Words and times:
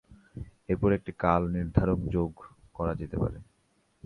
এরপর 0.69 0.89
একটি 0.93 1.11
কাল 1.19 1.41
নির্ধারক 1.55 1.99
যোগ 2.09 2.31
করা 2.75 2.93
যেতে 2.95 3.15
পারে। 3.17 3.37